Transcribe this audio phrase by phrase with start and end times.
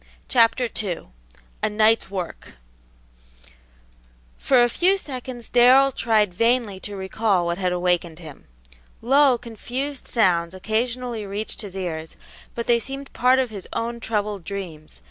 [0.27, 1.09] Chapter II
[1.61, 2.53] A NIGHT'S WORK
[4.39, 8.47] For a few seconds Darrell tried vainly to recall what had awakened him.
[9.03, 12.15] Low, confused sounds occasionally reached his ears,
[12.55, 14.99] but they seemed part of his own troubled dreams.